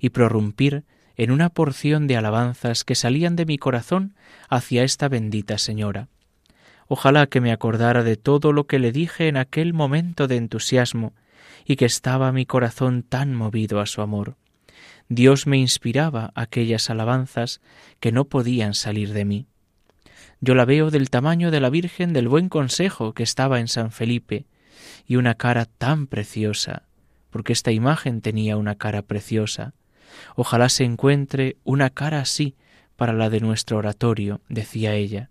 y 0.00 0.10
prorrumpir 0.10 0.84
en 1.16 1.30
una 1.30 1.48
porción 1.48 2.06
de 2.06 2.16
alabanzas 2.16 2.84
que 2.84 2.94
salían 2.94 3.36
de 3.36 3.46
mi 3.46 3.58
corazón 3.58 4.14
hacia 4.48 4.84
esta 4.84 5.08
bendita 5.08 5.58
Señora. 5.58 6.08
Ojalá 6.88 7.26
que 7.26 7.40
me 7.40 7.52
acordara 7.52 8.02
de 8.02 8.16
todo 8.16 8.52
lo 8.52 8.66
que 8.66 8.78
le 8.78 8.92
dije 8.92 9.28
en 9.28 9.36
aquel 9.36 9.72
momento 9.72 10.28
de 10.28 10.36
entusiasmo 10.36 11.14
y 11.64 11.76
que 11.76 11.84
estaba 11.84 12.32
mi 12.32 12.44
corazón 12.46 13.02
tan 13.02 13.34
movido 13.34 13.80
a 13.80 13.86
su 13.86 14.02
amor. 14.02 14.36
Dios 15.08 15.46
me 15.46 15.58
inspiraba 15.58 16.32
aquellas 16.34 16.90
alabanzas 16.90 17.60
que 18.00 18.12
no 18.12 18.24
podían 18.24 18.74
salir 18.74 19.12
de 19.12 19.24
mí. 19.24 19.46
Yo 20.40 20.54
la 20.54 20.64
veo 20.64 20.90
del 20.90 21.10
tamaño 21.10 21.50
de 21.50 21.60
la 21.60 21.70
Virgen 21.70 22.12
del 22.12 22.28
Buen 22.28 22.48
Consejo 22.48 23.12
que 23.12 23.22
estaba 23.22 23.60
en 23.60 23.68
San 23.68 23.92
Felipe, 23.92 24.46
y 25.06 25.16
una 25.16 25.34
cara 25.34 25.66
tan 25.66 26.06
preciosa, 26.06 26.82
porque 27.30 27.52
esta 27.52 27.72
imagen 27.72 28.20
tenía 28.20 28.56
una 28.56 28.76
cara 28.76 29.02
preciosa, 29.02 29.74
Ojalá 30.36 30.68
se 30.68 30.84
encuentre 30.84 31.56
una 31.64 31.90
cara 31.90 32.20
así 32.20 32.54
para 32.96 33.12
la 33.12 33.30
de 33.30 33.40
nuestro 33.40 33.78
oratorio, 33.78 34.40
decía 34.48 34.94
ella. 34.94 35.30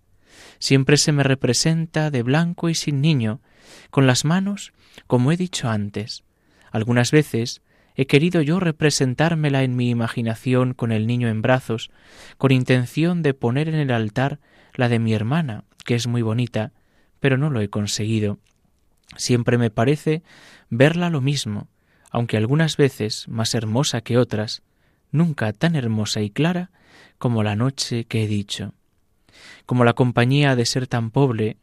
Siempre 0.60 0.98
se 0.98 1.12
me 1.12 1.24
representa 1.24 2.12
de 2.12 2.24
blanco 2.24 2.70
y 2.70 2.76
sin 2.76 3.02
niño, 3.02 3.42
con 3.90 4.08
las 4.08 4.26
manos, 4.26 4.74
como 5.08 5.32
he 5.32 5.38
dicho 5.38 5.70
antes. 5.70 6.24
Algunas 6.72 7.12
veces 7.12 7.62
he 7.96 8.08
querido 8.08 8.42
yo 8.42 8.60
representármela 8.60 9.64
en 9.64 9.76
mi 9.76 9.90
imaginación 9.90 10.74
con 10.74 10.92
el 10.92 11.08
niño 11.08 11.28
en 11.28 11.42
brazos, 11.42 11.92
con 12.38 12.52
intención 12.52 13.22
de 13.22 13.34
poner 13.34 13.68
en 13.68 13.76
el 13.76 13.92
altar 13.92 14.40
la 14.74 14.90
de 14.90 15.00
mi 15.00 15.14
hermana, 15.14 15.66
que 15.86 15.96
es 15.96 16.08
muy 16.08 16.22
bonita, 16.22 16.72
pero 17.20 17.38
no 17.38 17.50
lo 17.50 17.62
he 17.62 17.70
conseguido. 17.70 18.40
Siempre 19.18 19.58
me 19.58 19.70
parece 19.70 20.24
verla 20.70 21.10
lo 21.10 21.22
mismo, 21.22 21.68
aunque 22.10 22.38
algunas 22.38 22.78
veces 22.78 23.28
más 23.28 23.54
hermosa 23.56 24.02
que 24.02 24.18
otras, 24.18 24.64
nunca 25.12 25.54
tan 25.54 25.76
hermosa 25.76 26.22
y 26.22 26.30
clara 26.30 26.72
como 27.18 27.44
la 27.44 27.56
noche 27.56 28.06
que 28.06 28.24
he 28.24 28.28
dicho. 28.28 28.74
Como 29.66 29.86
la 29.86 29.94
compañía 29.94 30.56
de 30.56 30.66
ser 30.66 30.88
tan 30.88 31.12
pobre, 31.12 31.58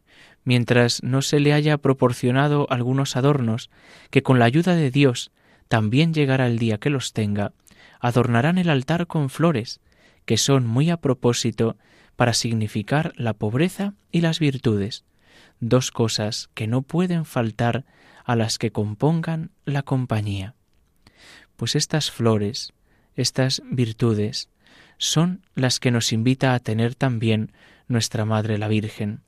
mientras 0.44 1.02
no 1.02 1.22
se 1.22 1.40
le 1.40 1.52
haya 1.52 1.78
proporcionado 1.78 2.66
algunos 2.70 3.16
adornos 3.16 3.70
que 4.10 4.22
con 4.22 4.38
la 4.38 4.46
ayuda 4.46 4.74
de 4.74 4.90
Dios 4.90 5.30
también 5.68 6.14
llegará 6.14 6.46
el 6.46 6.58
día 6.58 6.78
que 6.78 6.90
los 6.90 7.12
tenga, 7.12 7.52
adornarán 8.00 8.58
el 8.58 8.70
altar 8.70 9.06
con 9.06 9.28
flores, 9.28 9.80
que 10.24 10.38
son 10.38 10.66
muy 10.66 10.90
a 10.90 10.96
propósito 10.98 11.76
para 12.16 12.32
significar 12.32 13.12
la 13.16 13.34
pobreza 13.34 13.94
y 14.10 14.20
las 14.22 14.38
virtudes, 14.38 15.04
dos 15.60 15.90
cosas 15.90 16.50
que 16.54 16.66
no 16.66 16.82
pueden 16.82 17.24
faltar 17.24 17.84
a 18.24 18.36
las 18.36 18.58
que 18.58 18.72
compongan 18.72 19.50
la 19.64 19.82
compañía. 19.82 20.54
Pues 21.56 21.76
estas 21.76 22.10
flores, 22.10 22.72
estas 23.18 23.62
virtudes 23.68 24.48
son 24.96 25.42
las 25.56 25.80
que 25.80 25.90
nos 25.90 26.12
invita 26.12 26.54
a 26.54 26.60
tener 26.60 26.94
también 26.94 27.50
nuestra 27.88 28.24
Madre 28.24 28.58
la 28.58 28.68
Virgen. 28.68 29.22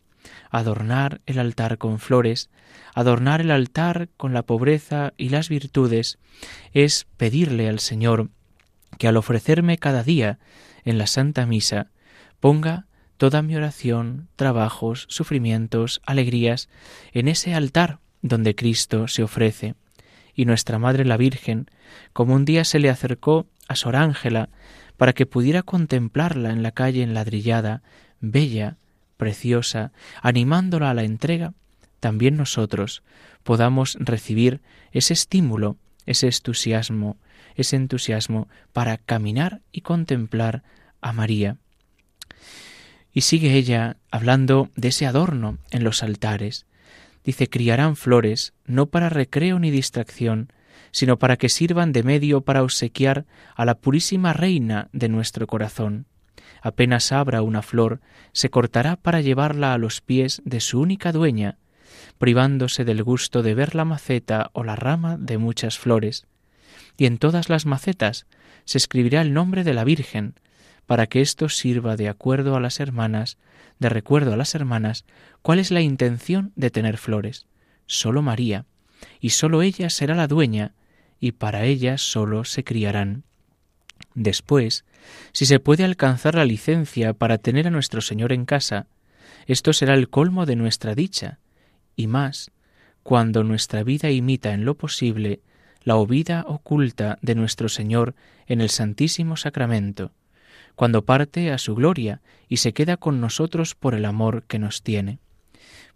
Adornar 0.48 1.20
el 1.26 1.40
altar 1.40 1.76
con 1.76 1.98
flores, 1.98 2.50
adornar 2.94 3.40
el 3.40 3.50
altar 3.50 4.08
con 4.16 4.32
la 4.32 4.42
pobreza 4.42 5.12
y 5.16 5.30
las 5.30 5.48
virtudes, 5.48 6.18
es 6.72 7.08
pedirle 7.16 7.68
al 7.68 7.80
Señor 7.80 8.28
que 8.96 9.08
al 9.08 9.16
ofrecerme 9.16 9.76
cada 9.76 10.04
día 10.04 10.38
en 10.84 10.96
la 10.96 11.08
Santa 11.08 11.44
Misa 11.44 11.88
ponga 12.38 12.86
toda 13.16 13.42
mi 13.42 13.56
oración, 13.56 14.28
trabajos, 14.36 15.06
sufrimientos, 15.08 16.00
alegrías 16.06 16.68
en 17.12 17.26
ese 17.26 17.54
altar 17.54 17.98
donde 18.22 18.54
Cristo 18.54 19.08
se 19.08 19.24
ofrece. 19.24 19.74
Y 20.32 20.44
nuestra 20.44 20.78
Madre 20.78 21.04
la 21.04 21.16
Virgen, 21.16 21.66
como 22.12 22.34
un 22.34 22.44
día 22.44 22.64
se 22.64 22.78
le 22.78 22.88
acercó 22.88 23.46
a 23.70 24.02
Ángela 24.02 24.48
para 24.96 25.12
que 25.12 25.26
pudiera 25.26 25.62
contemplarla 25.62 26.50
en 26.50 26.62
la 26.62 26.72
calle 26.72 27.02
enladrillada, 27.02 27.82
bella, 28.20 28.76
preciosa, 29.16 29.92
animándola 30.22 30.90
a 30.90 30.94
la 30.94 31.04
entrega, 31.04 31.54
también 32.00 32.36
nosotros 32.36 33.02
podamos 33.42 33.96
recibir 34.00 34.60
ese 34.92 35.12
estímulo, 35.12 35.76
ese 36.06 36.26
entusiasmo, 36.26 37.16
ese 37.54 37.76
entusiasmo 37.76 38.48
para 38.72 38.96
caminar 38.98 39.60
y 39.72 39.82
contemplar 39.82 40.62
a 41.00 41.12
María. 41.12 41.56
Y 43.12 43.22
sigue 43.22 43.54
ella 43.54 43.96
hablando 44.10 44.70
de 44.76 44.88
ese 44.88 45.06
adorno 45.06 45.58
en 45.70 45.84
los 45.84 46.02
altares. 46.02 46.66
Dice, 47.24 47.48
criarán 47.48 47.96
flores 47.96 48.54
no 48.64 48.86
para 48.86 49.08
recreo 49.08 49.58
ni 49.58 49.70
distracción, 49.70 50.52
sino 50.92 51.18
para 51.18 51.36
que 51.36 51.48
sirvan 51.48 51.92
de 51.92 52.02
medio 52.02 52.42
para 52.42 52.62
obsequiar 52.62 53.26
a 53.54 53.64
la 53.64 53.76
purísima 53.76 54.32
reina 54.32 54.88
de 54.92 55.08
nuestro 55.08 55.46
corazón. 55.46 56.06
Apenas 56.62 57.12
abra 57.12 57.42
una 57.42 57.62
flor, 57.62 58.00
se 58.32 58.50
cortará 58.50 58.96
para 58.96 59.20
llevarla 59.20 59.72
a 59.72 59.78
los 59.78 60.00
pies 60.00 60.42
de 60.44 60.60
su 60.60 60.80
única 60.80 61.12
dueña, 61.12 61.58
privándose 62.18 62.84
del 62.84 63.02
gusto 63.02 63.42
de 63.42 63.54
ver 63.54 63.74
la 63.74 63.84
maceta 63.84 64.50
o 64.52 64.64
la 64.64 64.76
rama 64.76 65.16
de 65.18 65.38
muchas 65.38 65.78
flores. 65.78 66.26
Y 66.96 67.06
en 67.06 67.18
todas 67.18 67.48
las 67.48 67.66
macetas 67.66 68.26
se 68.64 68.78
escribirá 68.78 69.22
el 69.22 69.32
nombre 69.32 69.64
de 69.64 69.74
la 69.74 69.84
Virgen, 69.84 70.34
para 70.86 71.06
que 71.06 71.20
esto 71.20 71.48
sirva 71.48 71.96
de 71.96 72.08
acuerdo 72.08 72.56
a 72.56 72.60
las 72.60 72.80
hermanas, 72.80 73.38
de 73.78 73.88
recuerdo 73.88 74.34
a 74.34 74.36
las 74.36 74.54
hermanas, 74.54 75.04
cuál 75.40 75.60
es 75.60 75.70
la 75.70 75.80
intención 75.80 76.52
de 76.56 76.70
tener 76.70 76.98
flores. 76.98 77.46
Solo 77.86 78.22
María, 78.22 78.66
y 79.20 79.30
sólo 79.30 79.62
ella 79.62 79.88
será 79.88 80.14
la 80.14 80.26
dueña, 80.26 80.74
y 81.20 81.32
para 81.32 81.64
ella 81.64 81.98
sólo 81.98 82.44
se 82.44 82.64
criarán. 82.64 83.24
Después, 84.14 84.84
si 85.32 85.46
se 85.46 85.60
puede 85.60 85.84
alcanzar 85.84 86.34
la 86.34 86.44
licencia 86.44 87.12
para 87.12 87.38
tener 87.38 87.66
a 87.66 87.70
nuestro 87.70 88.00
Señor 88.00 88.32
en 88.32 88.46
casa, 88.46 88.86
esto 89.46 89.72
será 89.72 89.94
el 89.94 90.08
colmo 90.08 90.46
de 90.46 90.56
nuestra 90.56 90.94
dicha, 90.94 91.38
y 91.96 92.06
más, 92.06 92.50
cuando 93.02 93.44
nuestra 93.44 93.82
vida 93.82 94.10
imita 94.10 94.52
en 94.52 94.64
lo 94.64 94.74
posible 94.74 95.40
la 95.82 95.96
ovída 95.96 96.44
oculta 96.46 97.18
de 97.22 97.34
nuestro 97.34 97.68
Señor 97.68 98.14
en 98.46 98.60
el 98.60 98.70
Santísimo 98.70 99.36
Sacramento, 99.36 100.12
cuando 100.74 101.04
parte 101.04 101.50
a 101.50 101.58
su 101.58 101.74
gloria 101.74 102.20
y 102.48 102.58
se 102.58 102.72
queda 102.72 102.96
con 102.96 103.20
nosotros 103.20 103.74
por 103.74 103.94
el 103.94 104.04
amor 104.04 104.44
que 104.44 104.58
nos 104.58 104.82
tiene. 104.82 105.18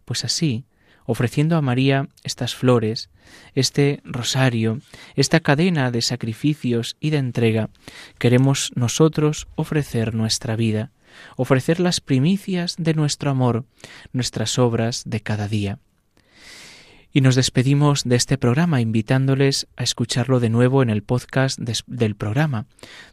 Pues 0.05 0.25
así, 0.25 0.65
ofreciendo 1.07 1.57
a 1.57 1.63
María 1.63 2.09
estas 2.23 2.55
flores, 2.55 3.11
este 3.55 4.01
rosario, 4.05 4.81
esta 5.17 5.41
cadena 5.41 5.91
de 5.91 6.03
sacrificios 6.03 6.97
y 7.01 7.11
de 7.11 7.19
entrega, 7.19 7.71
queremos 8.19 8.73
nosotros 8.75 9.47
ofrecer 9.55 10.15
nuestra 10.15 10.57
vida, 10.57 10.91
ofrecer 11.37 11.81
las 11.81 12.01
primicias 12.01 12.77
de 12.79 12.95
nuestro 12.95 13.31
amor, 13.31 13.65
nuestras 14.13 14.59
obras 14.59 15.03
de 15.07 15.21
cada 15.21 15.49
día. 15.49 15.79
Y 17.13 17.21
nos 17.21 17.37
despedimos 17.37 18.03
de 18.03 18.17
este 18.17 18.39
programa 18.39 18.81
invitándoles 18.81 19.69
a 19.77 19.85
escucharlo 19.85 20.41
de 20.41 20.51
nuevo 20.51 20.83
en 20.83 20.91
el 20.91 21.05
podcast 21.05 21.61
del 21.61 22.17
programa 22.17 22.67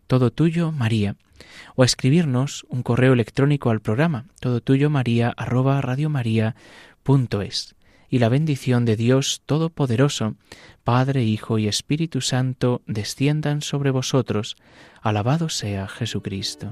Todo 0.08 0.32
Tuyo 0.32 0.72
María 0.72 1.16
o 1.76 1.84
a 1.84 1.86
escribirnos 1.86 2.66
un 2.70 2.84
correo 2.84 3.14
electrónico 3.14 3.70
al 3.70 3.82
programa 3.82 4.26
todo 4.40 4.62
tuyo 4.62 4.90
maría 4.90 5.34
arroba 5.38 5.82
y 8.12 8.20
la 8.20 8.30
bendición 8.30 8.86
de 8.86 8.98
Dios 8.98 9.42
Todopoderoso, 9.48 10.36
Padre, 10.84 11.24
Hijo 11.24 11.58
y 11.58 11.68
Espíritu 11.68 12.20
Santo, 12.20 12.82
desciendan 12.86 13.62
sobre 13.62 13.90
vosotros. 13.90 14.58
Alabado 15.02 15.48
sea 15.50 15.88
Jesucristo. 15.88 16.72